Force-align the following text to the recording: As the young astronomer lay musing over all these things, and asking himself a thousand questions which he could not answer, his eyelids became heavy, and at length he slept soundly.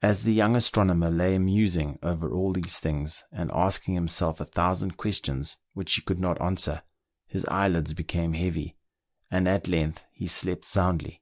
As 0.00 0.22
the 0.22 0.32
young 0.32 0.54
astronomer 0.54 1.10
lay 1.10 1.36
musing 1.38 1.98
over 2.00 2.32
all 2.32 2.52
these 2.52 2.78
things, 2.78 3.24
and 3.32 3.50
asking 3.52 3.94
himself 3.94 4.38
a 4.40 4.44
thousand 4.44 4.96
questions 4.96 5.56
which 5.72 5.92
he 5.96 6.02
could 6.02 6.20
not 6.20 6.40
answer, 6.40 6.84
his 7.26 7.44
eyelids 7.46 7.92
became 7.92 8.34
heavy, 8.34 8.76
and 9.28 9.48
at 9.48 9.66
length 9.66 10.06
he 10.12 10.28
slept 10.28 10.66
soundly. 10.66 11.20